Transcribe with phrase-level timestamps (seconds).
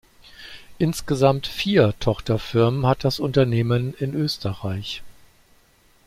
[0.79, 5.03] Insgesamt vier Tochterfirmen hat das Unternehmen in Österreich.